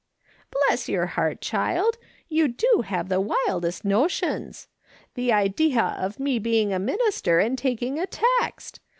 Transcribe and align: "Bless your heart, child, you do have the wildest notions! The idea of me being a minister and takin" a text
"Bless 0.51 0.89
your 0.89 1.05
heart, 1.05 1.41
child, 1.41 1.99
you 2.27 2.47
do 2.47 2.81
have 2.85 3.07
the 3.07 3.21
wildest 3.21 3.85
notions! 3.85 4.67
The 5.13 5.31
idea 5.31 5.95
of 5.95 6.19
me 6.19 6.39
being 6.39 6.73
a 6.73 6.79
minister 6.79 7.37
and 7.39 7.55
takin" 7.55 7.99
a 7.99 8.07
text 8.07 8.79